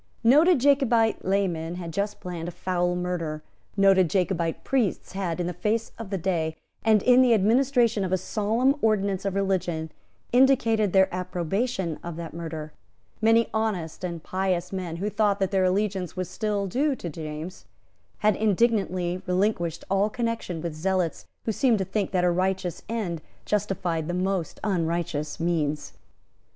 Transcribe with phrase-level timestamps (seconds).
[0.23, 3.43] Noted Jacobite laymen had just planned a foul murder.
[3.77, 8.17] Noted Jacobite priests had, in the face of day, and in the administration of a
[8.17, 9.91] solemn ordinance of religion,
[10.31, 12.73] indicated their approbation of that murder.
[13.21, 17.65] Many honest and pious men, who thought that their allegiance was still due to James,
[18.21, 23.21] had indignantly relinquished all connection with zealots who seemed to think that a righteous end
[23.45, 25.93] justified the most unrighteous means.